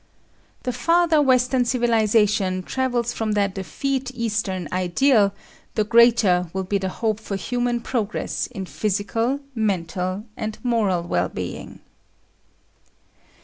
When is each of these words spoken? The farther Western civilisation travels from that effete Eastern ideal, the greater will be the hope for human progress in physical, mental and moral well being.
The 0.63 0.73
farther 0.73 1.21
Western 1.21 1.63
civilisation 1.63 2.63
travels 2.63 3.13
from 3.13 3.33
that 3.33 3.55
effete 3.55 4.09
Eastern 4.15 4.67
ideal, 4.71 5.31
the 5.75 5.83
greater 5.83 6.49
will 6.53 6.63
be 6.63 6.79
the 6.79 6.89
hope 6.89 7.19
for 7.19 7.35
human 7.35 7.81
progress 7.81 8.47
in 8.47 8.65
physical, 8.65 9.41
mental 9.53 10.23
and 10.35 10.57
moral 10.63 11.03
well 11.03 11.29
being. 11.29 11.81